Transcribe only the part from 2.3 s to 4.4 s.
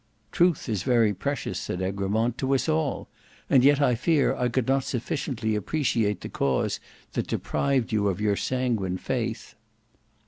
"to us all; and yet I fear